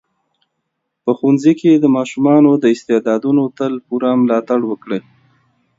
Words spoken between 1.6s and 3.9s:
د ماشومانو د استعدادونو تل